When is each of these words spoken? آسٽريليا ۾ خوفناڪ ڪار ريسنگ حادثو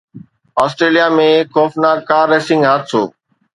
آسٽريليا 0.63 1.07
۾ 1.17 1.27
خوفناڪ 1.53 1.97
ڪار 2.09 2.25
ريسنگ 2.33 2.61
حادثو 2.71 3.01